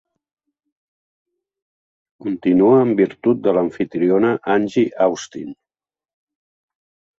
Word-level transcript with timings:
Continua 2.29 2.81
en 2.87 2.95
virtut 3.03 3.45
de 3.49 3.55
l'amfitriona 3.59 4.33
Angie 4.57 4.89
Austin. 5.11 5.55